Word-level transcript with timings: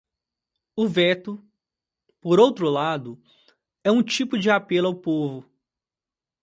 O 0.75 0.87
veto, 0.87 1.39
por 2.19 2.39
outro 2.39 2.67
lado, 2.71 3.21
é 3.83 3.91
um 3.91 4.01
tipo 4.01 4.35
de 4.35 4.49
apelo 4.49 4.87
ao 4.87 4.95
povo. 4.95 5.45